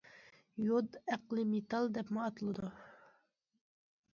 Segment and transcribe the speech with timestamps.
[0.67, 2.73] يود« ئەقلىي مېتال» دەپمۇ ئاتىلىدۇ.